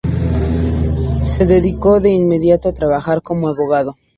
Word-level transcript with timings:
Se 1.21 1.45
dedicó 1.45 1.99
de 1.99 2.09
inmediato 2.09 2.69
a 2.69 2.73
trabajar 2.73 3.21
como 3.21 3.49
abogado. 3.49 3.95